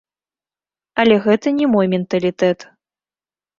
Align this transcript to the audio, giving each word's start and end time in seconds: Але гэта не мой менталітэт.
Але 1.03 1.15
гэта 1.27 1.47
не 1.59 1.69
мой 1.75 1.85
менталітэт. 1.93 2.59